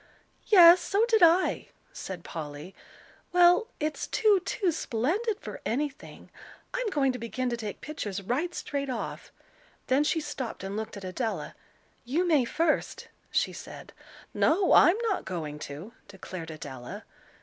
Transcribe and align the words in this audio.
"Yes, 0.47 0.79
so 0.81 1.05
did 1.05 1.21
I," 1.21 1.67
said 1.93 2.23
Polly. 2.23 2.73
"Well, 3.31 3.67
it's 3.79 4.07
too, 4.07 4.39
too 4.45 4.71
splendid 4.71 5.39
for 5.39 5.61
anything. 5.63 6.31
I'm 6.73 6.89
going 6.89 7.11
to 7.11 7.19
begin 7.19 7.51
to 7.51 7.55
take 7.57 7.81
pictures 7.81 8.19
right 8.19 8.51
straight 8.55 8.89
off." 8.89 9.31
Then 9.85 10.03
she 10.03 10.19
stopped 10.19 10.63
and 10.63 10.75
looked 10.75 10.97
at 10.97 11.03
Adela. 11.03 11.53
"You 12.03 12.27
may 12.27 12.45
first," 12.45 13.09
she 13.29 13.53
said. 13.53 13.93
"No, 14.33 14.73
I'm 14.73 14.97
not 15.03 15.23
going 15.23 15.59
to," 15.69 15.93
declared 16.07 16.49
Adela. 16.49 17.05